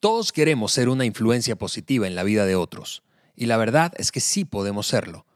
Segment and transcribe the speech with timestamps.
[0.00, 3.02] Todos queremos ser una influencia positiva en la vida de otros,
[3.36, 5.26] y la verdad es que sí podemos serlo.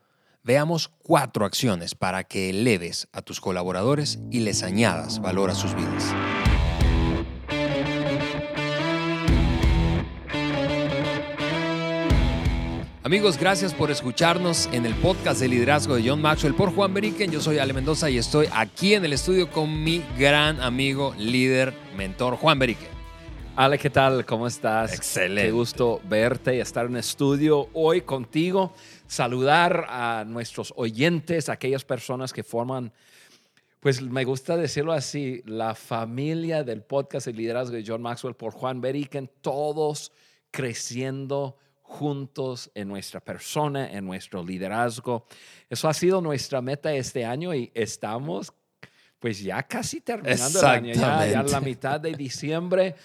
[0.42, 5.74] Veamos cuatro acciones para que eleves a tus colaboradores y les añadas valor a sus
[5.74, 6.14] vidas.
[13.02, 17.30] Amigos, gracias por escucharnos en el podcast de liderazgo de John Maxwell por Juan Beriken.
[17.30, 21.74] Yo soy Ale Mendoza y estoy aquí en el estudio con mi gran amigo, líder,
[21.98, 22.93] mentor Juan Beriken.
[23.56, 24.26] Ale, ¿qué tal?
[24.26, 24.92] ¿Cómo estás?
[24.94, 25.42] Excelente.
[25.44, 28.74] Qué gusto verte y estar en el estudio hoy contigo.
[29.06, 32.92] Saludar a nuestros oyentes, aquellas personas que forman,
[33.78, 38.52] pues me gusta decirlo así, la familia del podcast de liderazgo de John Maxwell por
[38.52, 40.10] Juan Beriken, todos
[40.50, 45.26] creciendo juntos en nuestra persona, en nuestro liderazgo.
[45.70, 48.52] Eso ha sido nuestra meta este año y estamos
[49.20, 52.96] pues ya casi terminando el año, ya, ya la mitad de diciembre.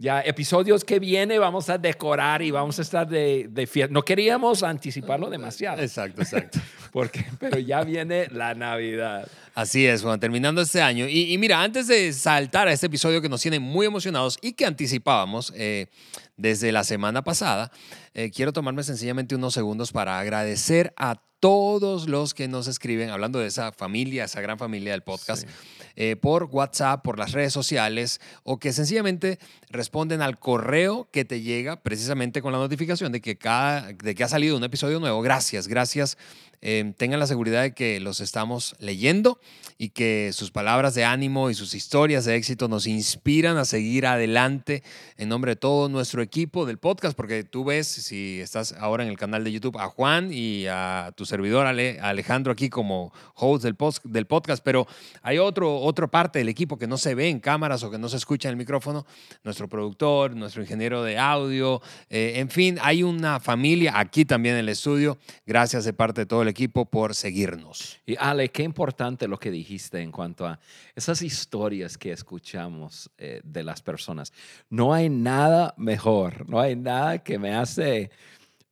[0.00, 3.92] Ya episodios que viene vamos a decorar y vamos a estar de, de fiesta.
[3.92, 5.82] No queríamos anticiparlo demasiado.
[5.82, 6.60] Exacto, exacto.
[6.92, 9.26] Porque, pero ya viene la Navidad.
[9.58, 11.08] Así es, Juan, terminando este año.
[11.08, 14.52] Y, y, mira, antes de saltar a este episodio que nos tiene muy emocionados y
[14.52, 15.88] que anticipábamos eh,
[16.36, 17.72] desde la semana pasada,
[18.14, 23.40] eh, quiero tomarme sencillamente unos segundos para agradecer a todos los que nos escriben, hablando
[23.40, 25.42] de esa familia, esa gran familia del podcast.
[25.42, 25.54] Sí.
[26.00, 31.40] Eh, por WhatsApp, por las redes sociales o que sencillamente responden al correo que te
[31.40, 35.20] llega precisamente con la notificación de que, cada, de que ha salido un episodio nuevo.
[35.22, 36.16] Gracias, gracias.
[36.60, 39.40] Eh, tengan la seguridad de que los estamos leyendo
[39.78, 44.06] y que sus palabras de ánimo y sus historias de éxito nos inspiran a seguir
[44.06, 44.82] adelante
[45.16, 49.10] en nombre de todo nuestro equipo del podcast, porque tú ves, si estás ahora en
[49.10, 53.12] el canal de YouTube, a Juan y a tu servidor Ale, a Alejandro aquí como
[53.34, 54.86] host del, post, del podcast, pero
[55.22, 58.08] hay otro, otra parte del equipo que no se ve en cámaras o que no
[58.08, 59.06] se escucha en el micrófono,
[59.44, 64.60] nuestro productor, nuestro ingeniero de audio, eh, en fin, hay una familia aquí también en
[64.60, 65.18] el estudio.
[65.46, 67.98] Gracias de parte de todo el equipo por seguirnos.
[68.06, 70.58] Y Ale, qué importante lo que dijiste en cuanto a
[70.94, 74.32] esas historias que escuchamos eh, de las personas.
[74.70, 78.10] No hay nada mejor, no hay nada que me hace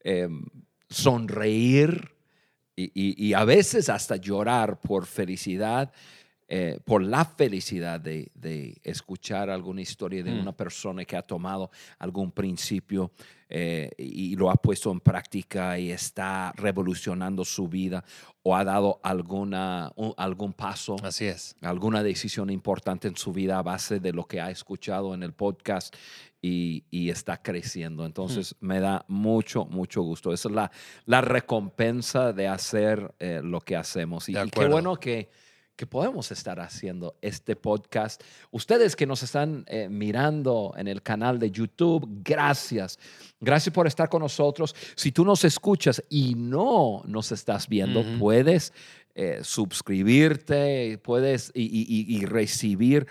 [0.03, 0.29] eh,
[0.89, 2.15] sonreír
[2.75, 5.93] y, y, a veces hasta llorar por felicidad.
[6.49, 10.41] Eh, por la felicidad de, de, escuchar alguna historia de mm.
[10.43, 13.11] una persona que ha tomado algún principio
[13.49, 18.05] eh, y lo ha puesto en práctica y está revolucionando su vida
[18.45, 21.57] o ha dado alguna, un, algún paso, Así es.
[21.63, 25.33] alguna decisión importante en su vida a base de lo que ha escuchado en el
[25.33, 25.97] podcast
[26.41, 28.07] y, y está creciendo.
[28.07, 28.67] Entonces mm.
[28.67, 30.33] me da mucho, mucho gusto.
[30.33, 30.71] Esa es la,
[31.07, 34.29] la recompensa de hacer eh, lo que hacemos.
[34.29, 35.29] Y, y qué bueno que
[35.77, 38.23] que podemos estar haciendo este podcast.
[38.51, 42.99] Ustedes que nos están eh, mirando en el canal de YouTube, gracias.
[43.41, 44.75] Gracias por estar con nosotros.
[44.95, 48.19] Si tú nos escuchas y no nos estás viendo, uh -huh.
[48.19, 48.73] puedes
[49.15, 53.07] eh, suscribirte, puedes y, y, y recibir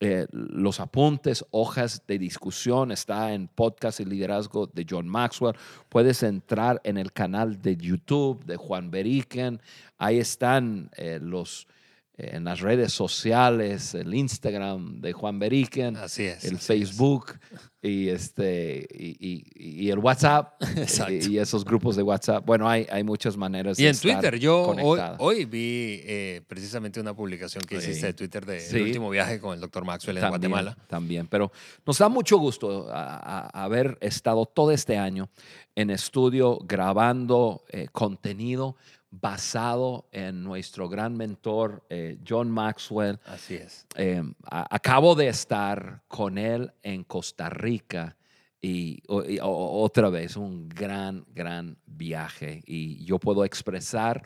[0.00, 5.56] eh, los apuntes, hojas de discusión, está en Podcast y Liderazgo de John Maxwell.
[5.88, 9.62] Puedes entrar en el canal de YouTube de Juan Beriken.
[9.96, 11.68] Ahí están eh, los
[12.16, 17.60] en las redes sociales, el Instagram de Juan Beriken, así es, el así Facebook es.
[17.90, 20.54] y este y, y, y, el WhatsApp
[21.08, 22.46] y, y, esos grupos de WhatsApp.
[22.46, 23.80] Bueno, hay, hay muchas maneras.
[23.80, 27.90] Y de en Twitter, yo hoy, hoy, vi eh, precisamente una publicación que sí.
[27.90, 30.78] hiciste de Twitter del de, último viaje con el doctor Maxwell en también, Guatemala.
[30.86, 31.50] También, pero
[31.84, 35.28] nos da mucho gusto a, a haber estado todo este año
[35.74, 38.76] en estudio grabando eh, contenido
[39.20, 43.18] basado en nuestro gran mentor eh, John Maxwell.
[43.24, 43.86] Así es.
[43.96, 48.16] Eh, a, acabo de estar con él en Costa Rica
[48.60, 54.22] y, y, otra vez un gran, gran viaje y yo puedo expresar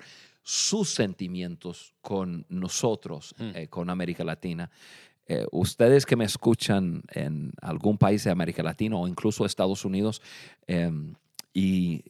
[0.49, 3.50] sus sentimientos con nosotros, mm.
[3.55, 4.70] eh, con América Latina.
[5.26, 10.23] Eh, ustedes que me escuchan en algún país de América Latina o incluso Estados Unidos,
[10.67, 10.91] eh,
[11.52, 12.04] y,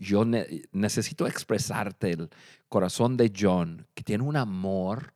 [0.00, 2.30] yo ne necesito expresarte el
[2.68, 5.14] corazón de John, que tiene un amor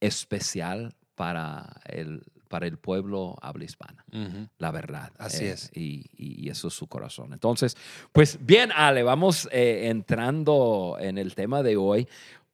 [0.00, 4.48] especial para el, para el pueblo habla hispana, uh -huh.
[4.58, 5.12] la verdad.
[5.18, 5.70] Así eh, es.
[5.74, 7.32] Y, y, eso es su corazón.
[7.32, 7.76] Entonces,
[8.12, 12.08] pues bien, Ale, vamos eh, entrando en el tema de hoy.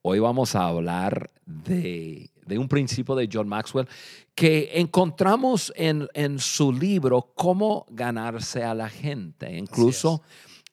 [0.06, 3.88] Hoy vamos a hablar de, de, un principio de John Maxwell
[4.34, 9.56] que encontramos en, en su libro Cómo ganarse a la gente.
[9.56, 10.20] Incluso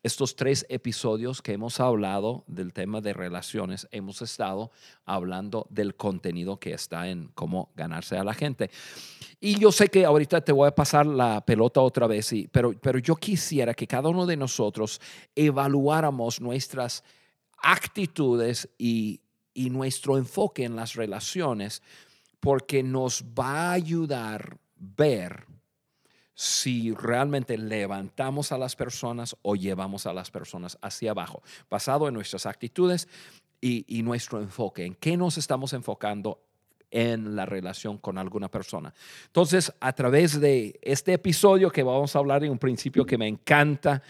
[0.04, 4.70] estos tres episodios que hemos hablado del tema de relaciones, hemos estado
[5.06, 8.70] hablando del contenido que está en cómo ganarse a la gente.
[9.40, 13.00] Y yo sé que ahorita te voy a pasar la pelota otra vez, pero, pero
[13.00, 15.00] yo quisiera que cada uno de nosotros
[15.34, 17.02] evaluáramos nuestras
[17.62, 19.22] actitudes y,
[19.54, 21.82] y nuestro enfoque en las relaciones,
[22.40, 25.46] porque nos va a ayudar ver
[26.34, 32.16] si realmente levantamos a las personas o llevamos a las personas hacia abajo, basado en
[32.16, 33.08] nuestras actitudes
[33.62, 36.42] y, nuestro enfoque, en qué nos estamos enfocando
[36.90, 38.92] en la relación con alguna persona.
[39.28, 43.28] Entonces, a través de este episodio que vamos a hablar en un principio que me
[43.28, 44.02] encanta,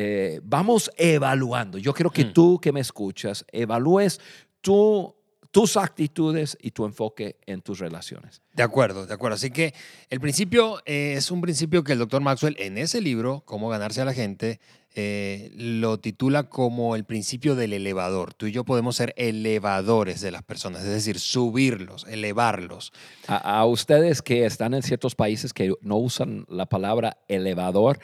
[0.00, 1.76] eh, vamos evaluando.
[1.76, 2.32] Yo quiero que hmm.
[2.32, 4.20] tú que me escuchas evalúes
[4.60, 5.12] tú
[5.50, 8.40] tus actitudes y tu enfoque en tus relaciones.
[8.52, 9.34] De acuerdo, de acuerdo.
[9.34, 9.74] Así que
[10.08, 14.00] el principio eh, es un principio que el doctor Maxwell en ese libro, Cómo ganarse
[14.00, 14.60] a la gente,
[14.94, 18.34] eh, lo titula como el principio del elevador.
[18.34, 22.92] Tú y yo podemos ser elevadores de las personas, es decir, subirlos, elevarlos.
[23.26, 27.98] A, a ustedes que están en ciertos países que no usan la palabra elevador,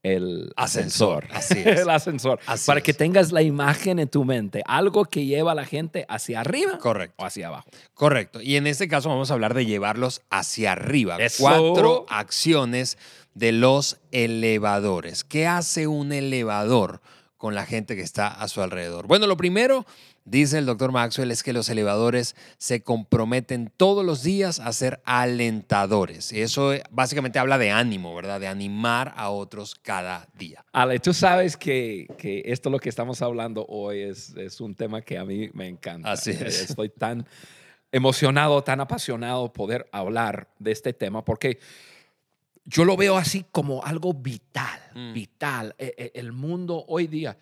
[0.02, 1.26] el ascensor.
[1.30, 1.80] Así es.
[1.80, 2.40] el ascensor.
[2.66, 6.40] para que tengas la imagen en tu mente, algo que lleva a la gente hacia
[6.40, 7.16] arriba Correcto.
[7.18, 7.68] o hacia abajo.
[7.94, 8.40] Correcto.
[8.40, 11.18] Y en este caso vamos a hablar de llevarlos hacia arriba.
[11.38, 12.98] Cuatro acciones
[13.34, 15.24] de los elevadores.
[15.24, 17.00] ¿Qué hace un elevador
[17.36, 19.06] con la gente que está a su alrededor?
[19.06, 19.86] Bueno, lo primero
[20.30, 25.00] Dice el doctor Maxwell es que los elevadores se comprometen todos los días a ser
[25.04, 26.32] alentadores.
[26.32, 28.38] Y eso eh, básicamente habla de ánimo, ¿verdad?
[28.38, 30.64] De animar a otros cada día.
[30.70, 35.02] Ale, tú sabes que, que esto lo que estamos hablando hoy es, es, un tema
[35.02, 36.12] que a mí me encanta.
[36.12, 36.70] Así es.
[36.70, 37.26] Estoy tan
[37.90, 41.58] emocionado, tan apasionado poder hablar de este tema porque
[42.64, 45.12] yo lo veo así como algo vital, mm.
[45.12, 45.74] vital.
[45.76, 47.36] E, e, el mundo hoy día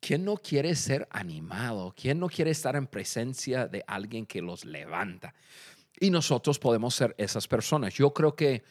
[0.00, 1.92] ¿Quién no quiere ser animado?
[1.96, 5.34] ¿Quién no quiere estar en presencia de alguien que los levanta?
[5.98, 7.94] Y nosotros podemos ser esas personas.
[7.94, 8.62] Yo creo que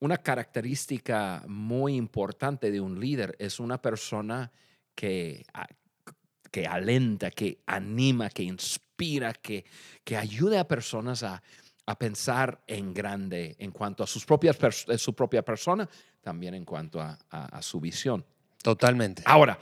[0.00, 4.52] una característica muy importante de un líder es una persona
[4.94, 5.44] que,
[6.52, 9.64] que alenta, que anima, que inspira, que,
[10.04, 11.42] que ayude a personas a,
[11.98, 14.58] pensar en grande en cuanto a sus propias,
[14.98, 15.88] su propia persona,
[16.20, 18.22] también en cuanto a, a su visión.
[18.62, 19.22] Totalmente.
[19.24, 19.58] Ahora,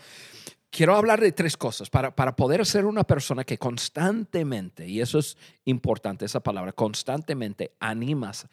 [0.77, 5.19] quiero hablar de tres cosas para, para poder ser una persona que constantemente, y eso
[5.19, 8.47] es importante, esa palabra, constantemente animas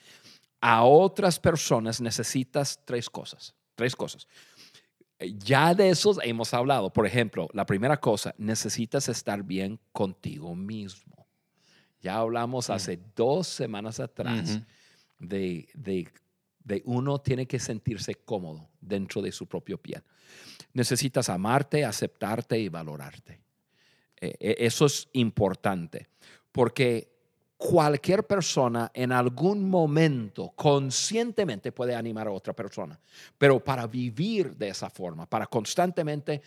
[0.61, 4.29] a otras personas, necesitas tres cosas, tres cosas.
[5.37, 6.91] Ya de esos hemos hablado.
[6.91, 11.27] Por ejemplo, la primera cosa, necesitas estar bien contigo mismo.
[12.01, 14.59] Ya hablamos hace dos semanas atrás
[15.19, 16.09] de, de,
[16.63, 20.03] de uno tiene que sentirse cómodo dentro de su propio piel
[20.73, 23.39] necesitas amarte, aceptarte y valorarte.
[24.19, 26.07] E, e, eso es importante,
[26.51, 27.13] porque
[27.57, 32.99] cualquier persona en algún momento conscientemente puede animar a otra persona,
[33.37, 36.41] pero para vivir de esa forma, para constantemente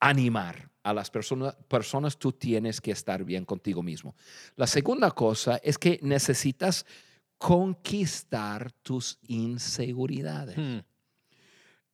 [0.00, 4.14] animar a las personas, personas tú tienes que estar bien contigo mismo.
[4.56, 6.86] La segunda cosa es que necesitas
[7.36, 10.56] conquistar tus inseguridades.
[10.56, 10.78] Hmm.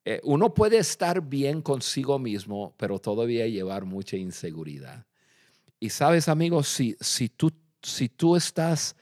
[0.05, 5.07] Eh, uno puede estar bien consigo mismo, pero todavía llevar mucha inseguridad.
[5.81, 7.53] Y sabes, amigos, si, si, tú,
[7.83, 8.97] si tú estás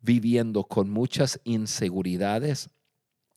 [0.00, 2.70] viviendo con muchas inseguridades,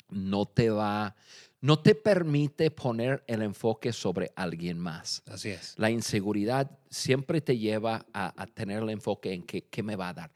[0.09, 1.15] no te va,
[1.61, 5.21] no te permite poner el enfoque sobre alguien más.
[5.27, 5.75] Así es.
[5.77, 10.13] La inseguridad siempre te lleva a, tener el enfoque en qué, qué me va a
[10.13, 10.31] dar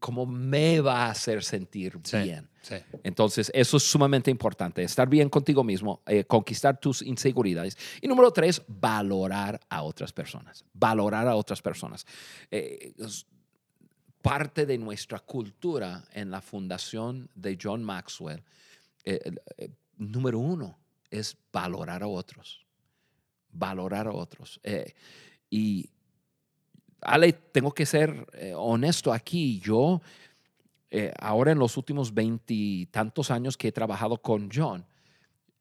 [0.00, 2.48] cómo me va a hacer sentir bien.
[3.02, 7.76] Entonces, eso es sumamente importante, estar bien contigo mismo, eh, conquistar tus inseguridades.
[8.00, 12.06] Y número tres, valorar a otras personas, valorar a otras personas.
[12.50, 12.92] Eh,
[14.22, 18.42] parte de nuestra cultura en la fundación de John Maxwell,
[19.04, 19.32] eh,
[19.96, 20.78] número uno,
[21.10, 22.66] es valorar a otros,
[23.50, 24.60] valorar a otros.
[25.52, 25.90] y
[27.00, 29.60] Ale, tengo que ser eh, honesto aquí.
[29.60, 30.00] Yo,
[30.90, 34.86] eh, ahora en los últimos veintitantos años que he trabajado con John,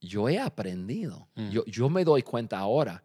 [0.02, 1.28] yo he aprendido.
[1.36, 1.50] Mm.
[1.50, 3.04] Yo, yo me doy cuenta ahora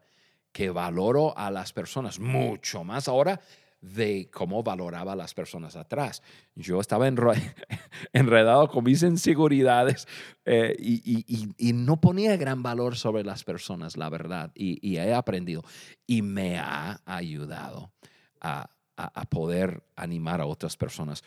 [0.52, 3.40] que valoro a las personas mucho más ahora
[3.84, 6.22] de cómo valoraba a las personas atrás.
[6.54, 7.06] Yo estaba
[8.12, 10.08] enredado con mis inseguridades
[10.44, 15.62] eh, y, no ponía gran valor sobre las personas, la verdad, y, he aprendido
[16.06, 17.90] y me ha ayudado
[18.44, 18.70] a,
[19.28, 21.24] poder animar a otras personas.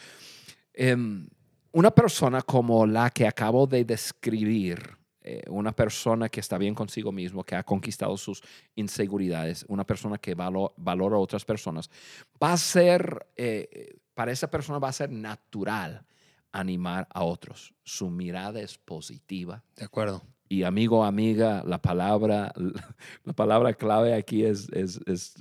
[0.73, 1.27] Em,
[1.71, 7.11] una persona como la que acabo de describir, eh, una persona que está bien consigo
[7.11, 8.41] mismo, que ha conquistado sus
[8.75, 11.89] inseguridades, una persona que valora a otras personas,
[12.41, 16.05] va a ser, eh, para esa persona va a ser natural
[16.53, 17.73] animar a otros.
[17.83, 19.63] Su mirada es positiva.
[19.75, 20.21] De acuerdo.
[20.49, 22.53] Y amigo, amiga, la palabra,
[23.25, 25.35] la palabra clave aquí es, es, es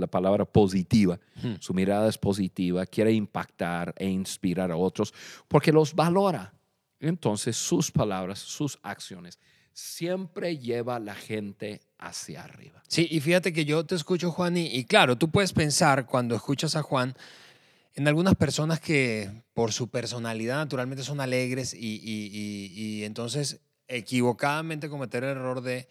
[0.00, 1.18] la palabra positiva.
[1.36, 1.54] Hmm.
[1.60, 5.14] Su mirada es positiva, quiere impactar e inspirar a otros
[5.48, 6.52] porque los valora.
[6.98, 9.38] Entonces sus palabras, sus acciones,
[9.72, 12.82] siempre lleva a la gente hacia arriba.
[12.88, 16.76] Sí, y fíjate que yo te escucho, Juan, y, claro, tú puedes pensar cuando escuchas
[16.76, 17.14] a Juan
[17.94, 25.24] en algunas personas que por su personalidad naturalmente son alegres y, y entonces equivocadamente cometer
[25.24, 25.88] el error de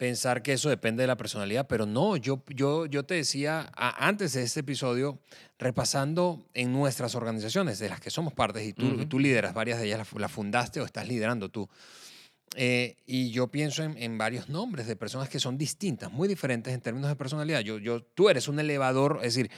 [0.00, 4.32] pensar que eso depende de la personalidad, pero no, yo, yo, yo te decía antes
[4.32, 5.18] de este episodio,
[5.58, 9.88] repasando en nuestras organizaciones de las que somos partes y tú, tú lideras, varias de
[9.88, 11.68] ellas las fundaste o estás liderando tú.
[12.56, 16.80] Eh, y yo pienso en, varios nombres de personas que son distintas, muy diferentes en
[16.80, 17.60] términos de personalidad.
[17.60, 19.50] Yo, yo, tú eres un elevador, es decir,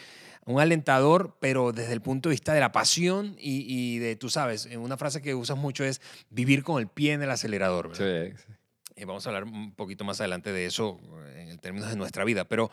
[0.45, 4.29] un alentador, pero desde el punto de vista de la pasión y, y de, tú
[4.29, 7.93] sabes, una frase que usas mucho es vivir con el pie en el acelerador.
[7.95, 8.53] Sí, sí.
[8.97, 12.25] Y vamos a hablar un poquito más adelante de eso eh, en términos de nuestra
[12.25, 12.45] vida.
[12.45, 12.71] Pero,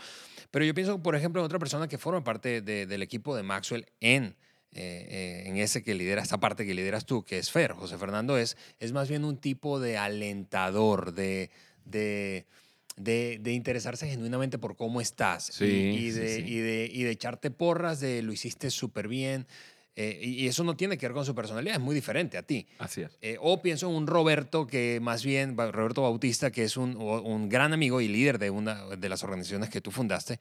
[0.52, 3.86] pero yo pienso, por ejemplo, en otra persona que forma parte del equipo de Maxwell
[4.00, 4.36] en,
[4.72, 7.72] eh, eh, en ese que lidera, esta parte que lideras tú, que es Fer.
[7.74, 11.50] José Fernando es, es más bien un tipo de alentador, de,
[11.86, 12.46] de,
[12.98, 18.22] de, interesarse genuinamente por cómo estás y, de, Y, de, y de echarte porras de
[18.22, 19.48] lo hiciste súper bien.
[20.02, 22.66] Eh, y eso no tiene que ver con su personalidad, es muy diferente a ti.
[22.78, 23.18] Así es.
[23.22, 27.50] Eh, o pienso en un Roberto que más bien, Roberto Bautista, que es un, un,
[27.50, 30.40] gran amigo y líder de una de las organizaciones que tú fundaste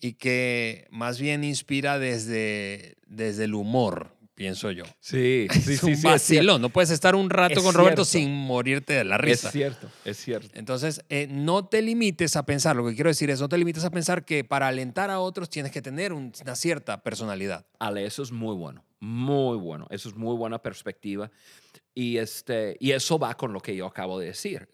[0.00, 4.84] y que más bien inspira desde, desde el humor, pienso yo.
[5.00, 6.60] Sí, sí, es un vacilón.
[6.60, 9.48] no puedes estar un rato con Roberto sin morirte de la risa.
[9.48, 10.48] Es cierto, es cierto.
[10.54, 13.84] Entonces, eh, no te limites a pensar, lo que quiero decir es, no te limites
[13.84, 17.66] a pensar que para alentar a otros tienes que tener una cierta personalidad.
[17.78, 19.86] Ale, eso es muy bueno, muy bueno.
[19.90, 21.30] Eso es muy buena perspectiva.
[21.96, 24.68] Y, este, y eso va con lo que yo acabo de decir.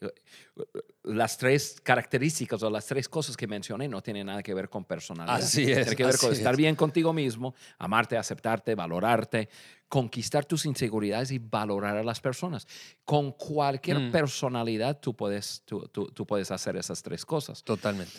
[1.02, 4.86] Las tres características o las tres cosas que mencioné no tienen nada que ver con
[4.86, 5.36] personalidad.
[5.36, 5.82] Así es.
[5.82, 9.50] Tiene que ver con estar bien contigo mismo, amarte, aceptarte, valorarte,
[9.88, 12.66] conquistar tus inseguridades y valorar a las personas.
[13.04, 14.12] Con cualquier mm.
[14.12, 17.62] personalidad tú puedes, tú, tú, puedes hacer esas tres cosas.
[17.64, 18.18] Totalmente.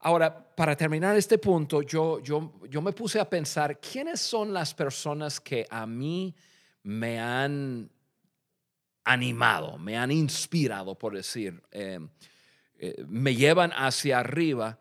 [0.00, 4.74] Ahora, para terminar este punto, yo, yo, yo me puse a pensar, ¿quiénes son las
[4.74, 6.34] personas que a mí
[6.82, 7.90] me han
[9.04, 11.98] animado, me han inspirado, por decir, eh,
[12.78, 14.78] eh, me llevan hacia arriba.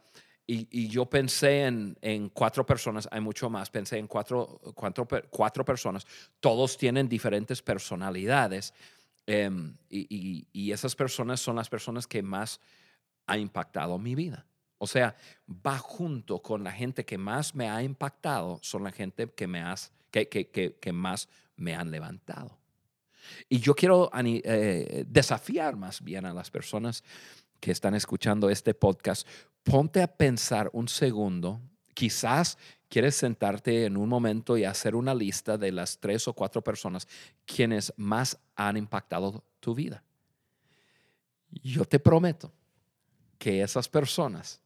[0.51, 6.07] Y, yo pensé en, cuatro personas, hay mucho más, pensé en cuatro, cuatro, cuatro personas,
[6.39, 8.73] todos tienen diferentes personalidades
[9.27, 12.59] em, y, y, esas personas son las personas que más
[13.27, 14.43] ha impactado mi vida.
[14.79, 15.15] O sea,
[15.47, 19.61] va junto con la gente que más me ha impactado, son la gente que, me
[19.61, 22.57] has, que, que, que más me han levantado.
[23.47, 27.03] Y yo quiero eh, desafiar más bien a las personas
[27.59, 29.27] que están escuchando este podcast,
[29.63, 31.61] ponte a pensar un segundo,
[31.93, 32.57] quizás
[32.87, 37.07] quieres sentarte en un momento y hacer una lista de las tres o cuatro personas
[37.45, 40.03] quienes más han impactado tu vida.
[41.51, 42.51] Yo te prometo
[43.37, 44.61] que esas personas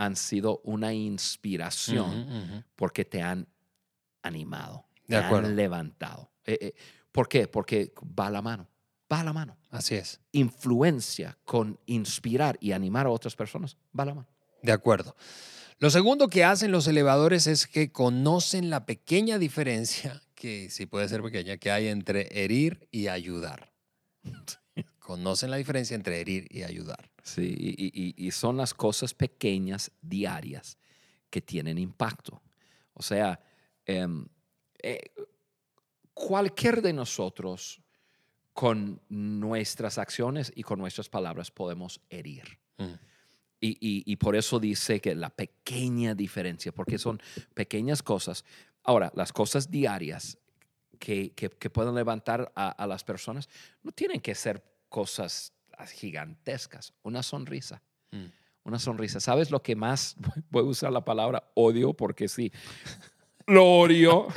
[0.00, 3.46] han sido una inspiración porque te han
[4.22, 6.32] animado, te han levantado.
[6.46, 6.74] Eh, eh,
[7.12, 7.46] ¿Por qué?
[7.46, 8.66] Porque va a la mano,
[9.12, 9.58] va a la mano.
[9.68, 10.18] Así es.
[10.32, 14.28] Influencia con inspirar y animar a otras personas, va a la mano.
[14.62, 15.14] De acuerdo.
[15.78, 21.10] Lo segundo que hacen los elevadores es que conocen la pequeña diferencia, que sí puede
[21.10, 23.74] ser pequeña, que hay entre herir y ayudar.
[24.98, 27.10] conocen la diferencia entre herir y ayudar.
[27.22, 30.78] Sí, y, son las cosas pequeñas, diarias,
[31.28, 32.40] que tienen impacto.
[32.94, 33.40] O sea,
[33.86, 34.26] em,
[34.82, 35.12] eh,
[36.14, 37.80] cualquier de nosotros
[38.52, 42.58] con nuestras acciones y con nuestras palabras podemos herir.
[42.78, 42.94] Mm.
[43.62, 47.20] Y, por eso dice que la pequeña diferencia, porque son
[47.52, 48.44] pequeñas cosas.
[48.82, 50.38] Ahora, las cosas diarias
[50.98, 51.32] que,
[51.72, 53.50] pueden levantar a, las personas
[53.82, 55.52] no tienen que ser cosas
[55.86, 56.92] gigantescas.
[57.02, 57.82] Una sonrisa.
[58.10, 58.26] Mm.
[58.64, 59.20] Una sonrisa.
[59.20, 60.16] ¿Sabes lo que más?
[60.50, 62.52] Voy a usar la palabra odio porque sí.
[63.46, 64.28] Lo odio.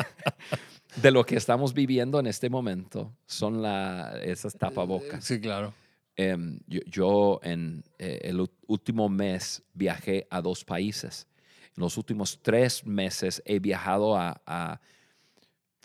[0.95, 5.23] de lo que estamos viviendo en este momento son la, esas tapabocas.
[5.23, 5.73] Sí, claro.
[6.15, 11.27] Em, yo, en eh, el último mes viajé a dos países.
[11.75, 14.79] En los últimos tres meses he viajado a,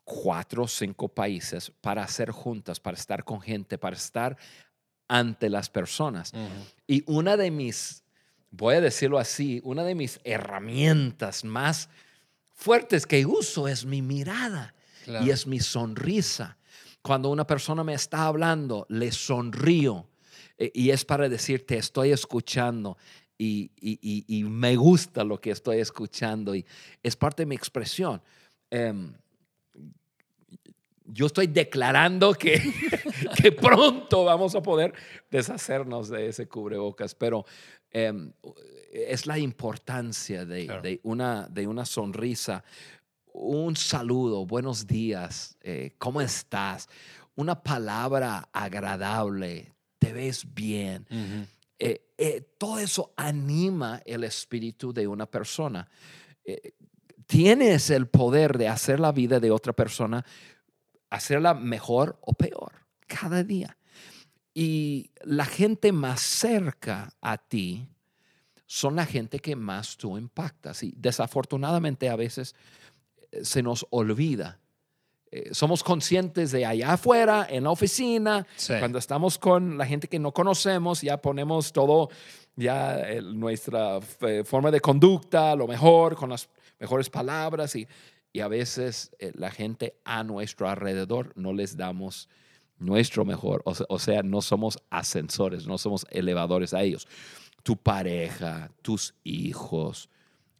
[0.04, 4.38] cuatro o cinco países para hacer juntas, para estar con gente, para estar
[5.08, 6.32] ante las personas.
[6.86, 8.04] Y una de mis,
[8.50, 11.88] voy a decirlo así, una de mis herramientas más
[12.54, 14.74] fuertes que uso es mi mirada
[15.06, 16.56] y es mi sonrisa.
[17.02, 20.06] Cuando una persona me está hablando, le sonrío
[20.58, 22.98] eh, y es para decirte, estoy escuchando
[23.38, 23.70] y,
[24.48, 26.66] me gusta lo que estoy escuchando y
[27.02, 28.20] es parte de mi expresión.
[28.70, 29.14] Em,
[31.08, 32.60] yo estoy declarando que,
[33.42, 34.92] que, pronto vamos a poder
[35.30, 37.44] deshacernos de ese cubrebocas, pero
[37.90, 38.32] em,
[38.92, 42.62] es la importancia de, una, de una sonrisa,
[43.32, 46.88] un saludo, buenos días, eh, ¿cómo estás?
[47.36, 51.06] Una palabra agradable, te ves bien.
[51.78, 55.88] Eh, eh, todo eso anima el espíritu de una persona.
[57.26, 60.24] tienes el poder de hacer la vida de otra persona
[61.10, 62.72] hacerla mejor o peor
[63.06, 63.76] cada día.
[64.54, 67.88] Y la gente más cerca a ti
[68.66, 70.82] son la gente que más tú impactas.
[70.82, 72.54] Y desafortunadamente a veces
[73.30, 74.60] eh, se nos olvida.
[75.30, 78.46] Eh, somos conscientes de allá afuera, en la oficina,
[78.78, 82.08] cuando estamos con la gente que no conocemos, ya ponemos todo,
[82.56, 86.48] ya nuestra eh, forma de conducta, lo mejor, con las
[86.78, 87.86] mejores palabras y
[88.38, 92.28] y a veces eh, la gente a nuestro alrededor no les damos
[92.78, 97.08] nuestro mejor, o sea, no somos ascensores, no somos elevadores a ellos.
[97.64, 100.08] Tu pareja, tus hijos,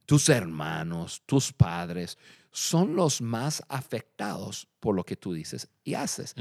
[0.07, 2.19] tus hermanos, tus padres
[2.51, 6.35] son los más afectados por lo que tú dices y haces.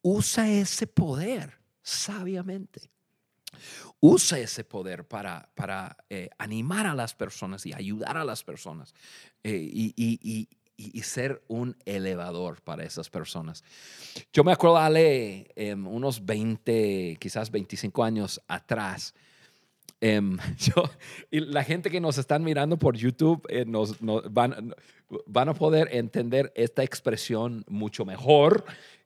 [0.00, 2.90] Usa ese poder sabiamente.
[4.00, 8.94] Usa ese poder para, para eh, animar a las personas y ayudar a las personas.
[9.42, 10.48] Eh, y, y,
[11.02, 13.62] ser un elevador para esas personas.
[14.32, 19.14] Yo me acuerdo, Ale, em, unos 20, quizás 25 años atrás,
[20.00, 20.84] em, yo,
[21.30, 24.74] y la gente que nos están mirando por YouTube eh, nos, van,
[25.26, 28.64] van, a poder entender esta expresión mucho mejor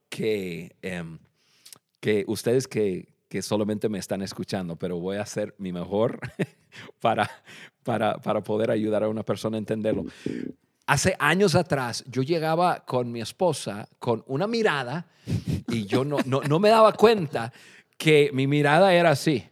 [0.08, 1.18] que, em,
[2.00, 6.20] que ustedes que, que solamente me están escuchando, pero voy a hacer mi mejor
[7.00, 7.28] para,
[7.82, 10.04] para, para poder ayudar a una persona a entenderlo.
[10.86, 15.06] Hace años atrás yo llegaba con mi esposa con una mirada
[15.68, 17.52] y yo no, no, me daba cuenta
[17.96, 19.48] que mi mirada era así.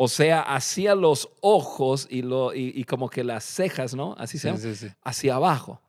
[0.00, 4.14] O sea, hacía los ojos y, lo, y, como que las cejas, ¿no?
[4.16, 4.60] Así se llama.
[5.02, 5.82] Hacia abajo.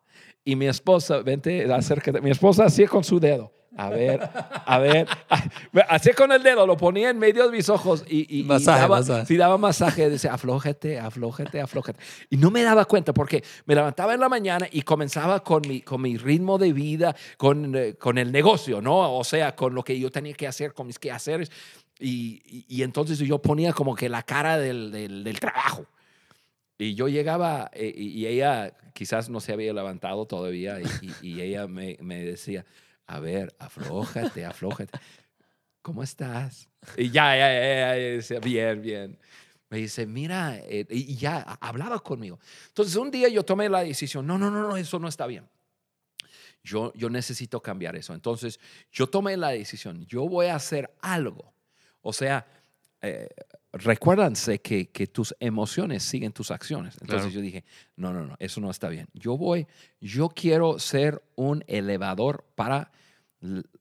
[0.43, 2.19] Y mi esposa, vente, acércate.
[2.19, 3.51] Mi esposa hacía con su dedo.
[3.77, 4.29] A ver,
[4.65, 5.07] a ver.
[5.89, 9.37] Hacía con el dedo, lo ponía en medio de mis ojos y, daba, masaje.
[9.37, 10.09] daba masaje.
[10.09, 11.99] Decía, aflójate, aflójate, aflójate.
[12.29, 15.81] Y no me daba cuenta porque me levantaba en la mañana y comenzaba con mi,
[15.81, 19.15] con mi ritmo de vida, con, eh, con el negocio, ¿no?
[19.15, 21.51] O sea, con lo que yo tenía que hacer, con mis quehaceres.
[21.99, 25.85] Y, y, entonces yo ponía como que la cara del, del, trabajo.
[26.77, 30.79] Y yo llegaba eh, y, ella quizás no se había levantado todavía
[31.21, 32.65] y, ella me, me decía,
[33.09, 34.99] a ver, aflójate, aflójate.
[35.81, 36.69] ¿Cómo estás?
[36.95, 39.19] Y ya, ya, ya, ya, bien, bien.
[39.69, 42.39] Me dice, mira, eh", y ya hablaba conmigo.
[42.67, 45.49] Entonces, un día yo tomé la decisión, no, no, no, no, eso no está bien.
[46.63, 48.13] Yo, yo necesito cambiar eso.
[48.13, 48.59] Entonces,
[48.91, 51.51] yo tomé la decisión, yo voy a hacer algo.
[52.01, 52.45] O sea,
[53.01, 53.29] eh,
[53.71, 56.97] recuérdanse que, que, tus emociones siguen tus acciones.
[57.01, 57.63] Entonces yo dije,
[57.95, 59.07] no, no, no, eso no está bien.
[59.13, 59.67] Yo voy,
[60.01, 62.91] yo quiero ser un elevador para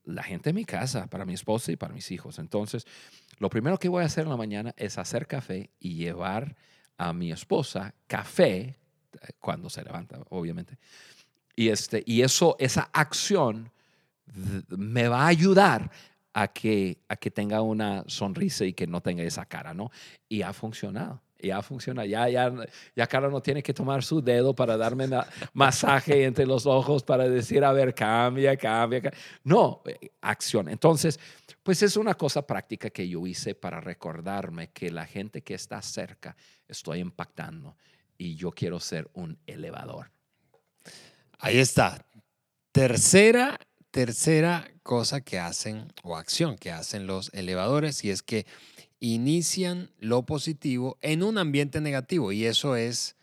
[0.04, 2.38] la gente en mi casa, para mi esposa y para mis hijos.
[2.38, 2.86] Entonces,
[3.38, 6.56] lo primero que voy a hacer en la mañana es hacer café y llevar
[6.96, 8.76] a mi esposa café eh,
[9.40, 10.78] cuando se levanta, obviamente.
[11.56, 13.72] Y, este, y eso, esa acción
[14.68, 15.90] me va a ayudar
[16.32, 19.90] a que, a que tenga una sonrisa y que no tenga esa cara, ¿no?
[20.28, 21.22] Y ha funcionado.
[21.40, 22.52] Ya funciona, ya, ya,
[22.96, 25.08] ya Carlos no tiene que tomar su dedo para darme
[25.52, 29.20] masaje entre los ojos para decir, a ver, cambia, cambia, cambia.
[29.44, 30.68] No, eh, acción.
[30.68, 31.20] Entonces,
[31.62, 35.80] pues es una cosa práctica que yo hice para recordarme que la gente que está
[35.80, 36.36] cerca
[36.66, 37.76] estoy impactando
[38.16, 40.10] y yo quiero ser un elevador.
[41.38, 42.04] Ahí está.
[42.72, 43.58] Tercera,
[43.90, 48.46] tercera cosa que hacen o acción que hacen los elevadores y es que
[49.00, 52.32] inician lo positivo en un ambiente negativo.
[52.32, 53.16] Y eso es,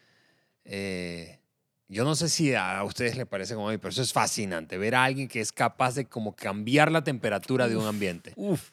[0.64, 1.40] eh,
[1.88, 4.78] yo no sé si a ustedes les parece como a mí, pero eso es fascinante,
[4.78, 8.34] ver a alguien que es capaz de como cambiar la temperatura de un ambiente.
[8.36, 8.72] Uf.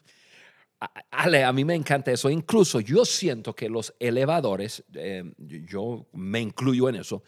[1.12, 2.28] Ale, a mí me encanta eso.
[2.28, 7.22] Incluso yo siento que los elevadores, eh, yo me incluyo en eso,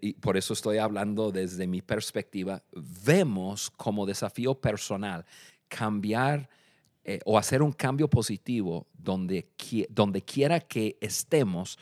[0.00, 5.24] y por eso estoy hablando desde mi perspectiva, vemos como desafío personal
[5.68, 6.48] cambiar
[7.04, 9.48] eh, o hacer un cambio positivo donde,
[9.90, 11.78] donde quiera que estemos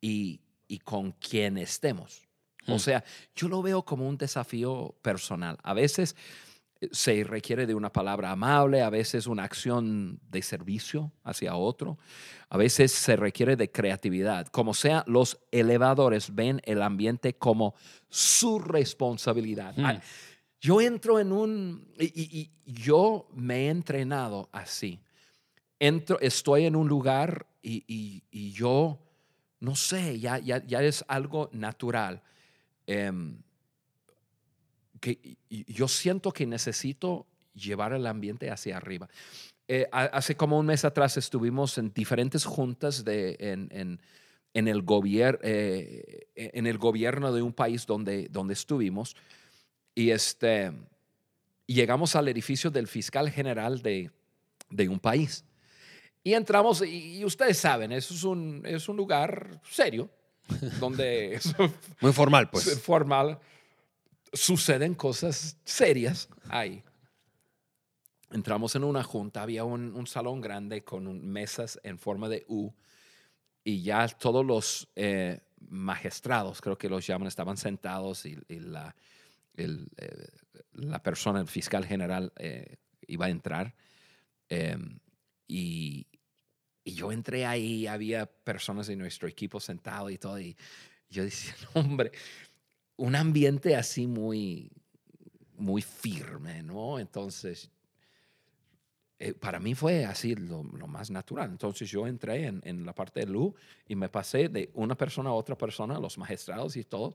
[0.00, 2.22] y, y con quien estemos.
[2.66, 2.78] O hmm.
[2.78, 3.04] sea,
[3.36, 5.58] yo lo veo como un desafío personal.
[5.62, 6.16] A veces
[6.90, 11.98] se requiere de una palabra amable, a veces una acción de servicio hacia otro,
[12.48, 14.46] a veces se requiere de creatividad.
[14.48, 17.74] Como sea, los elevadores ven el ambiente como
[18.08, 19.74] su responsabilidad.
[19.76, 20.00] Hmm.
[20.60, 25.00] Yo entro en un, y, yo me he entrenado así.
[25.78, 28.98] Entro, estoy en un lugar y, yo,
[29.60, 32.22] no sé, ya, ya, ya es algo natural.
[32.86, 33.42] Em,
[35.04, 39.06] que yo siento que necesito llevar el ambiente hacia arriba.
[39.68, 44.00] Eh, hace como un mes atrás estuvimos en diferentes juntas de, en, en,
[44.54, 49.14] en el, gobier, eh, en el gobierno de un país donde, donde estuvimos
[49.94, 50.72] y este,
[51.66, 54.10] llegamos al edificio del fiscal general de,
[54.70, 55.44] de un país.
[56.22, 60.08] Y entramos, y, ustedes saben, eso es un, es un lugar serio,
[60.80, 61.38] donde...
[62.00, 62.80] Muy formal, pues.
[62.82, 63.38] Formal
[64.34, 66.82] suceden cosas serias ahí.
[68.30, 72.72] Entramos en una junta, había un, salón grande con mesas en forma de U
[73.62, 78.94] y ya todos los eh, magistrados, creo que los llaman, estaban sentados y, la,
[79.56, 79.86] eh,
[80.72, 83.74] la persona, el fiscal general, eh, iba a entrar.
[84.48, 84.98] Em,
[85.46, 86.06] y,
[86.82, 90.56] y, yo entré ahí, había personas de nuestro equipo sentados y todo, y
[91.08, 92.10] yo decía, hombre,
[92.96, 94.70] un ambiente así muy,
[95.56, 96.98] muy firme, ¿no?
[96.98, 97.70] Entonces,
[99.18, 101.50] eh, para mí fue así lo, más natural.
[101.50, 103.54] Entonces yo entré en, la parte de luz
[103.88, 107.14] y me pasé de una persona a otra persona, los magistrados y todo,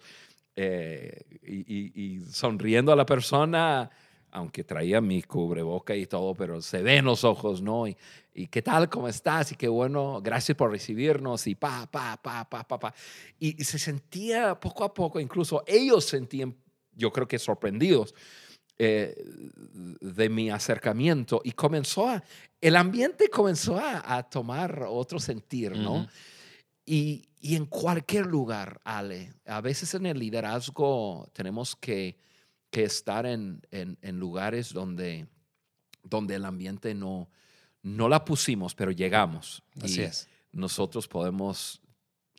[0.55, 3.89] eh, y, sonriendo a la persona,
[4.31, 7.87] aunque traía mi cubreboca y todo, pero se ven los ojos, ¿no?
[7.87, 7.97] Y,
[8.33, 12.47] y qué tal, cómo estás, y qué bueno, gracias por recibirnos, y pa, pa, pa,
[12.49, 12.93] pa, pa, pa.
[13.39, 16.55] Y, se sentía poco a poco, incluso ellos sentían,
[16.93, 18.13] yo creo que sorprendidos
[18.77, 19.15] eh,
[19.99, 22.23] de mi acercamiento, y comenzó a,
[22.61, 26.07] el ambiente comenzó a, tomar otro sentir, ¿no?
[26.85, 32.17] y, y en cualquier lugar, Ale, a veces en el liderazgo tenemos que
[32.69, 35.27] que estar en, en, lugares donde,
[36.03, 37.29] donde el ambiente no,
[37.81, 39.63] no la pusimos, pero llegamos.
[39.81, 40.27] Así es.
[40.51, 41.81] Nosotros podemos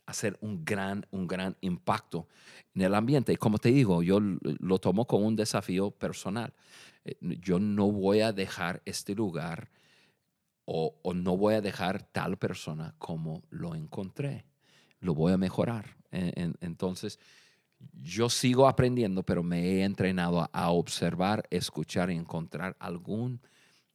[0.05, 2.27] hacer un gran, un gran impacto
[2.73, 3.33] en el ambiente.
[3.33, 6.53] Y como te digo, yo lo tomo como un desafío personal.
[7.03, 9.69] Eh, yo no voy a dejar este lugar
[10.65, 14.45] o, o no voy a dejar tal persona como lo encontré.
[14.99, 15.97] Lo voy a mejorar.
[16.11, 17.17] Entonces,
[18.01, 23.41] yo sigo aprendiendo, pero me he entrenado a, observar, escuchar y encontrar algún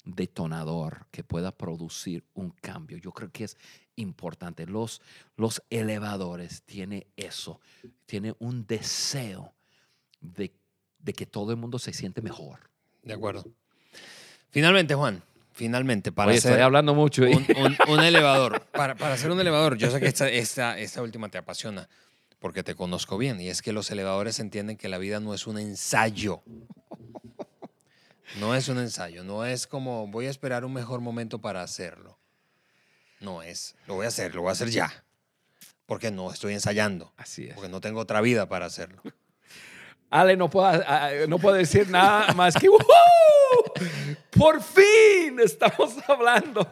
[0.05, 2.99] detonador que pueda producir un cambio.
[2.99, 3.57] Yo creo que es
[3.97, 4.67] importante.
[4.67, 5.03] Los,
[5.37, 7.61] los elevadores tienen eso,
[8.07, 9.53] tienen un deseo
[10.21, 10.53] de,
[11.13, 12.71] que todo el mundo se siente mejor.
[13.03, 13.45] De acuerdo.
[14.51, 15.23] Finalmente, Juan,
[15.53, 17.23] finalmente, para Oye, estoy hablando mucho.
[17.23, 21.39] Un, elevador, para, para, hacer un elevador, yo sé que esta, esta, esta última te
[21.39, 21.89] apasiona
[22.39, 25.47] porque te conozco bien, y es que los elevadores entienden que la vida no es
[25.47, 26.43] un ensayo.
[28.39, 32.19] No es un ensayo, no es como voy a esperar un mejor momento para hacerlo.
[33.21, 35.05] No es, lo voy a hacer, lo voy a hacer ya.
[35.87, 37.13] Porque no estoy ensayando.
[37.17, 37.55] Así es.
[37.55, 39.01] Porque no tengo otra vida para hacerlo.
[40.11, 40.71] Ale, no puedo,
[41.29, 42.69] no puedo decir nada más que
[44.31, 46.71] ¡Por fin estamos hablando!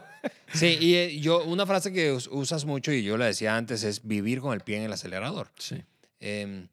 [0.52, 4.06] Sí, y eh, yo, una frase que usas mucho y yo la decía antes es
[4.06, 5.50] vivir con el pie en el acelerador.
[5.58, 5.82] Sí.
[6.20, 6.68] Em,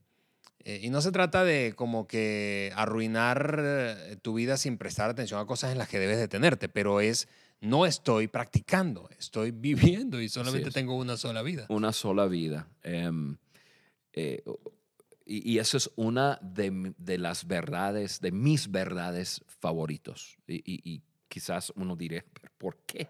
[0.63, 5.39] eh, y no se trata de como que arruinar eh, tu vida sin prestar atención
[5.39, 7.27] a cosas en las que debes detenerte, pero es
[7.59, 11.65] no estoy practicando, estoy viviendo y solamente tengo una sola vida.
[11.69, 12.67] Una sola vida.
[12.83, 13.37] Em,
[15.25, 20.37] y, eso es una de, las verdades, de mis verdades favoritos.
[20.47, 22.25] Y, quizás uno diré,
[22.57, 23.07] ¿por qué?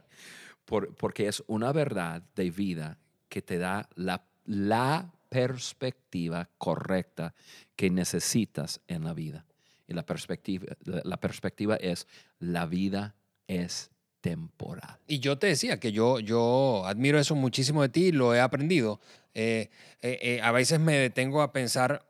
[0.98, 7.34] porque es una verdad de vida que te da la, la perspectiva correcta
[7.76, 9.46] que necesitas en la vida.
[9.88, 12.08] Y la perspectiva, la perspectiva es,
[12.40, 13.16] la vida
[13.48, 15.00] es temporal.
[15.08, 19.02] Y yo te decía que yo, yo admiro eso muchísimo de ti, lo he aprendido.
[19.34, 19.70] Eh,
[20.02, 22.06] eh, eh, a veces me detengo a pensar,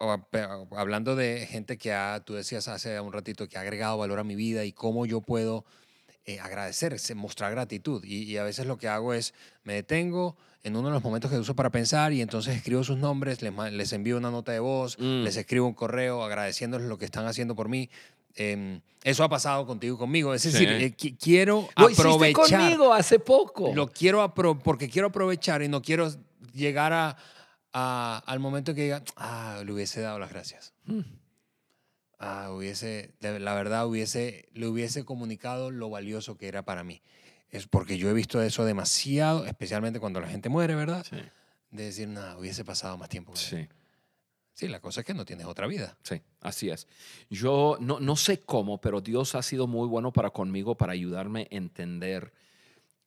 [0.72, 4.24] hablando de gente que ha, tú decías hace un ratito, que ha agregado valor a
[4.24, 5.66] mi vida y cómo yo puedo
[6.26, 8.04] eh, agradecer, mostrar gratitud.
[8.04, 11.38] Y, a veces lo que hago es, me detengo en uno de los momentos que
[11.38, 14.98] uso para pensar y entonces escribo sus nombres, les, les envío una nota de voz,
[15.00, 15.24] mm.
[15.24, 17.90] les escribo un correo agradeciéndoles lo que están haciendo por mí.
[18.36, 20.34] Em, eso ha pasado contigo y conmigo.
[20.34, 20.52] Es Sí.
[20.52, 22.60] decir, eh, qui- quiero Lo hiciste aprovechar.
[22.62, 23.74] conmigo hace poco.
[23.74, 26.10] Lo quiero apro- porque quiero aprovechar y no quiero
[26.54, 27.18] llegar a,
[27.74, 30.74] a- al momento que diga, ah, le hubiese dado las gracias.
[30.86, 31.00] Mm.
[32.24, 37.02] Ah, hubiese, la verdad, hubiese, le hubiese comunicado lo valioso que era para mí.
[37.50, 41.04] Es porque yo he visto eso demasiado, especialmente cuando la gente muere, ¿verdad?
[41.10, 41.18] Sí,
[41.72, 43.32] De decir, nada, hubiese pasado más tiempo.
[43.34, 43.48] con él".
[43.48, 43.68] sí.
[44.54, 45.98] Sí, la cosa es que no tienes otra vida.
[46.04, 46.88] Sí, así es.
[47.32, 51.48] Yo no, no sé cómo, pero Dios ha sido muy bueno para conmigo, para ayudarme
[51.50, 52.34] a entender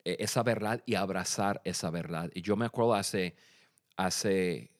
[0.04, 2.30] eh, esa verdad y abrazar esa verdad.
[2.34, 3.36] Y yo me acuerdo hace,
[3.96, 4.72] hace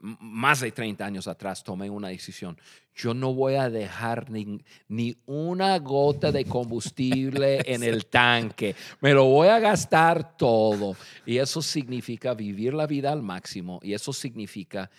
[0.00, 2.56] más de 30 años atrás tomé una decisión.
[2.94, 8.74] Yo no voy a dejar ni, ni una gota de combustible en el tanque.
[9.00, 10.96] Me lo voy a gastar todo.
[11.26, 13.80] Y eso significa vivir la vida al máximo.
[13.82, 14.90] Y eso significa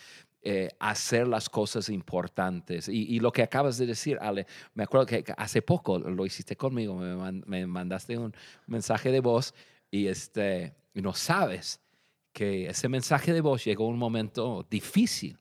[0.42, 2.88] eh, hacer las cosas importantes.
[2.88, 6.56] Y, y lo que acabas de decir, Ale, me acuerdo que hace poco lo hiciste
[6.56, 8.34] conmigo, me, man- me mandaste un
[8.68, 9.54] mensaje de voz
[9.92, 11.82] y, este, y no sabes
[12.34, 15.38] que ese mensaje de voz llegó a un momento difícil,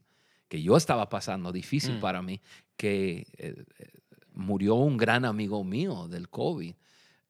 [0.48, 2.01] que yo estaba pasando, difícil Mm.
[2.01, 2.40] para mí,
[2.77, 3.88] que eh, eh,
[4.33, 6.74] murió un gran amigo mío del COVID,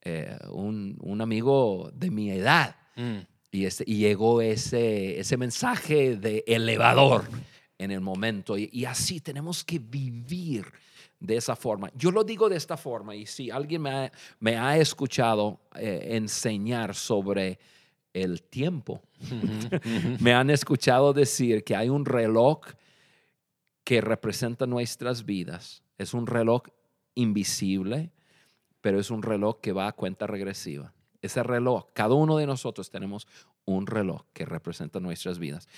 [0.02, 2.76] eh, un, un amigo de mi edad.
[2.96, 3.18] Mm.
[3.50, 7.24] Y, este, y llegó ese, ese mensaje de elevador
[7.78, 8.58] en el momento.
[8.58, 10.66] Y, y así tenemos que vivir
[11.18, 11.90] de esa forma.
[11.96, 16.08] Yo lo digo de esta forma, y si alguien me ha, me ha escuchado eh,
[16.12, 17.58] enseñar sobre
[18.22, 19.02] el tiempo,
[20.20, 22.60] me han escuchado decir que hay un reloj
[23.84, 25.82] que representa nuestras vidas.
[25.96, 26.62] Es un reloj
[27.14, 28.12] invisible,
[28.80, 30.92] pero es un reloj que va a cuenta regresiva.
[31.20, 33.26] Ese reloj, cada uno de nosotros tenemos
[33.64, 35.68] un reloj que representa nuestras vidas.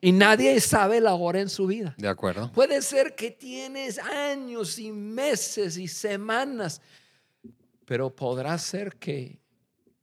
[0.00, 1.94] Y nadie sabe la hora en su vida.
[1.98, 2.50] De acuerdo.
[2.52, 6.80] Puede ser que tienes años y meses y semanas,
[7.84, 9.38] pero podrá ser que,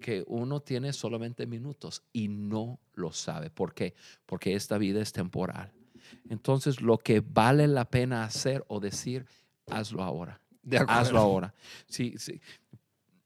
[0.04, 3.50] que uno tiene solamente minutos y no lo sabe.
[3.50, 3.96] ¿Por qué?
[4.26, 5.72] Porque esta vida es temporal.
[6.30, 9.26] Entonces, lo que vale la pena hacer o decir,
[9.72, 10.42] hazlo ahora.
[10.62, 10.78] De.
[10.86, 11.54] Hazlo ahora.
[11.88, 12.42] Sí, sí.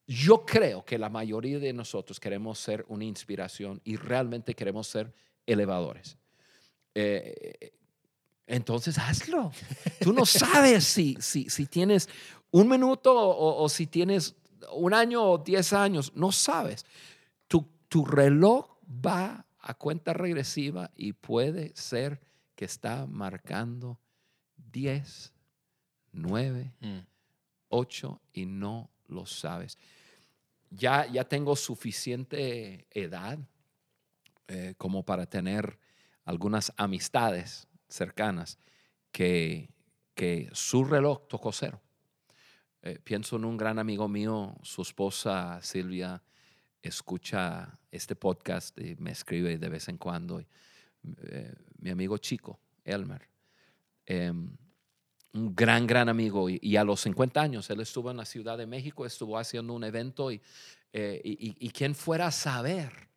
[0.05, 5.11] Yo creo que la mayoría de nosotros queremos ser una inspiración y realmente queremos ser
[5.47, 6.15] elevadores.
[6.93, 7.71] Eh,
[8.45, 9.51] entonces hazlo.
[9.99, 12.07] Tú no sabes si, si, si tienes
[12.51, 14.35] un minuto o, o si tienes
[14.73, 16.11] un año o diez años.
[16.15, 16.85] No sabes.
[17.47, 22.21] Tu, tu reloj va a cuenta regresiva y puede ser
[22.55, 23.99] que está marcando
[24.57, 25.33] 10,
[26.13, 26.99] 9, Mm.
[27.69, 29.77] 8 y no lo sabes.
[30.69, 33.39] Ya, ya tengo suficiente edad
[34.47, 35.79] eh, como para tener
[36.25, 38.57] algunas amistades cercanas
[39.11, 39.69] que,
[40.13, 41.81] que su reloj tocó cero.
[42.83, 46.21] Eh, pienso en un gran amigo mío, su esposa Silvia
[46.81, 50.39] escucha este podcast y me escribe de vez en cuando.
[50.39, 50.47] Y,
[51.23, 53.27] eh, mi amigo chico, Elmer,
[54.05, 54.55] em,
[55.33, 56.49] un gran, gran amigo.
[56.49, 59.83] Y, a los 50 años, él estuvo en la Ciudad de México, estuvo haciendo un
[59.83, 60.41] evento y,
[60.93, 63.09] eh, y, y- y quien fuera a saber,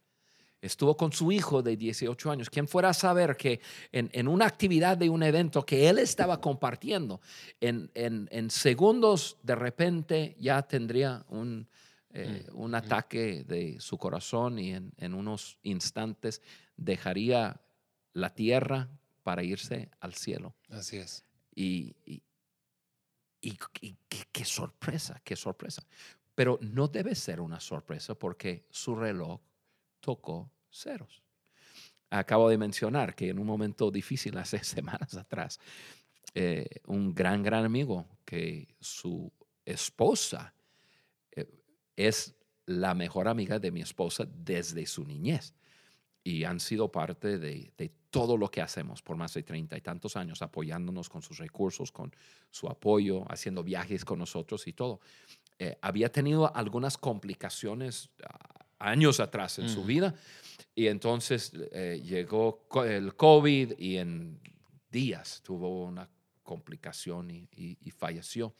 [0.62, 3.60] estuvo con su hijo de 18 años, quien fuera a saber que
[3.92, 7.20] en, en una actividad de un evento que él estaba compartiendo,
[7.60, 11.66] en, en- en segundos de repente ya tendría un,
[12.12, 16.42] eh, un ataque de su corazón y en, en unos instantes
[16.76, 17.60] dejaría
[18.12, 18.88] la tierra
[19.22, 20.54] para irse al cielo.
[20.70, 21.24] Así es.
[21.54, 22.22] Y, y,
[23.40, 25.82] y- y qué, qué sorpresa, qué sorpresa.
[26.34, 29.40] Pero no debe ser una sorpresa porque su reloj
[30.00, 31.22] tocó ceros.
[32.10, 35.60] Acabo de mencionar que en un momento difícil, hace semanas atrás,
[36.34, 39.32] eh, un gran, gran amigo que su
[39.64, 40.54] esposa
[41.32, 41.46] eh,
[41.96, 42.34] es
[42.66, 45.54] la mejor amiga de mi esposa desde su niñez
[46.22, 49.80] y han sido parte de, de todo lo que hacemos por más de treinta y
[49.80, 52.14] tantos años, apoyándonos con sus recursos, con
[52.50, 55.00] su apoyo, haciendo viajes con nosotros y todo.
[55.58, 59.88] Eh, había tenido algunas complicaciones ah, años atrás en su Ujú.
[59.88, 60.14] vida
[60.74, 64.40] y entonces eh, llegó el COVID y en
[64.90, 66.08] días tuvo una
[66.42, 68.54] complicación y, y- y falleció.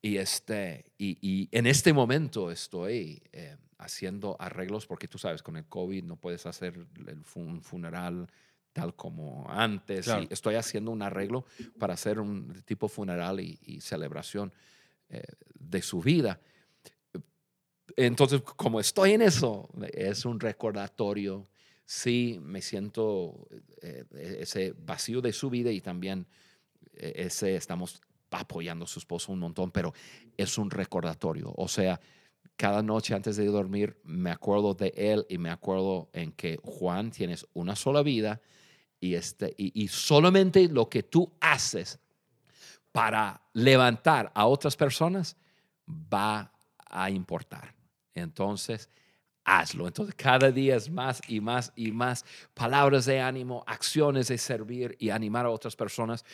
[0.00, 5.56] Y, este, y, y en este momento estoy eh, haciendo arreglos porque tú sabes, con
[5.56, 8.28] el COVID no puedes hacer el un funeral
[8.72, 10.04] tal como antes.
[10.04, 10.22] Claro.
[10.22, 11.44] Y estoy haciendo un arreglo
[11.78, 14.52] para hacer un tipo funeral y, y celebración
[15.08, 15.22] eh,
[15.58, 16.40] de su vida.
[18.00, 21.48] Entonces, como estoy en eso, es un recordatorio.
[21.84, 23.48] Sí, me siento
[23.82, 24.04] eh,
[24.38, 26.24] ese vacío de su vida y también
[26.92, 29.92] eh, ese estamos apoyando a su esposo un montón, pero
[30.36, 31.52] es un recordatorio.
[31.56, 31.98] O sea,
[32.56, 37.10] cada noche antes de dormir me acuerdo de él y me acuerdo en que Juan
[37.10, 38.40] tienes una sola vida
[39.00, 41.98] y, este, y, y solamente lo que tú haces
[42.92, 45.36] para levantar a otras personas
[45.88, 46.52] va
[46.88, 47.77] a importar.
[48.18, 48.88] Entonces,
[49.44, 49.86] hazlo.
[49.86, 54.96] Entonces, cada día es más y más y más palabras de ánimo, acciones de servir
[54.98, 56.24] y animar a otras personas,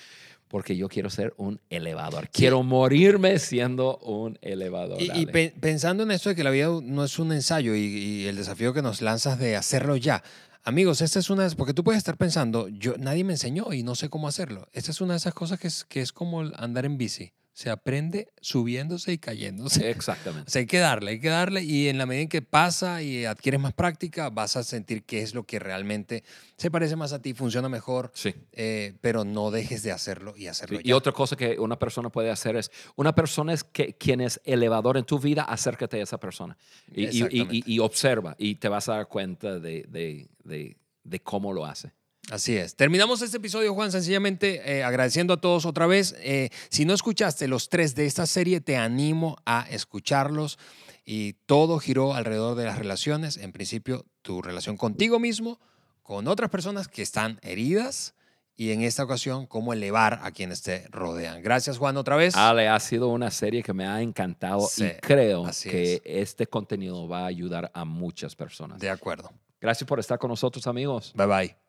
[0.49, 2.29] porque yo quiero ser un elevador.
[2.31, 5.01] Quiero morirme siendo un elevador.
[5.01, 7.81] Y, y pe- pensando en esto de que la vida no es un ensayo y,
[7.81, 10.23] y el desafío que nos lanzas de hacerlo ya.
[10.66, 13.94] Amigos, esta es una, porque tú puedes estar pensando, yo, nadie me enseñó y no
[13.94, 14.66] sé cómo hacerlo.
[14.73, 17.33] Esta es una de esas cosas que es, que es como andar en bici.
[17.57, 19.88] Se aprende subiéndose y cayéndose.
[19.90, 20.49] Exactamente.
[20.49, 23.01] O sea, hay que darle, hay que darle y en la medida en que pasa
[23.01, 26.25] y adquieres más práctica, vas a sentir qué es lo que realmente
[26.57, 28.35] se parece más a ti, funciona mejor, Sí.
[28.53, 32.31] eh, pero no dejes de hacerlo y hacerlo Y otra cosa que una persona puede
[32.31, 36.19] hacer es, una persona es que, quien es elevador en tu vida, acércate a esa
[36.19, 36.59] persona
[36.93, 37.25] y,
[37.73, 41.93] y- observa y te vas a dar cuenta de, de- de- de cómo lo hace.
[42.31, 42.75] Así es.
[42.75, 46.15] Terminamos este episodio, Juan, sencillamente eh, agradeciendo a todos otra vez.
[46.21, 50.59] Eh, si no escuchaste los tres de esta serie, te animo a escucharlos.
[51.05, 53.37] Y todo giró alrededor de las relaciones.
[53.37, 55.61] En principio, tu relación contigo mismo,
[56.03, 58.15] con otras personas que están heridas
[58.57, 61.43] y en esta ocasión, cómo elevar a quienes te rodean.
[61.43, 62.37] Gracias, Juan, otra vez.
[62.37, 66.03] Ale, ha sido una serie que me ha encantado Sí, y creo que es.
[66.05, 68.79] este contenido va a ayudar a muchas personas.
[68.79, 69.31] De acuerdo.
[69.61, 71.13] Gracias por estar con nosotros, amigos.
[71.15, 71.63] Bye bye.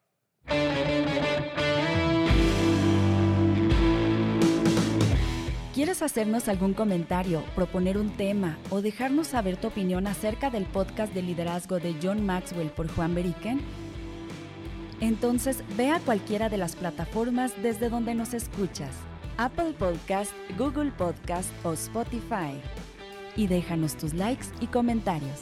[5.75, 11.13] ¿Quieres hacernos algún comentario, proponer un tema o dejarnos saber tu opinión acerca del podcast
[11.13, 13.59] de liderazgo de John Maxwell por Juan Beriken?
[15.01, 18.95] Entonces ve a cualquiera de las plataformas desde donde nos escuchas,
[19.37, 22.59] Apple Podcast, Google Podcast o Spotify,
[23.35, 25.41] y déjanos tus likes y comentarios.